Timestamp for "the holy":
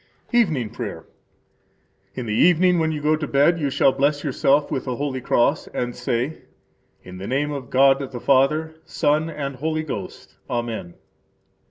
4.85-5.21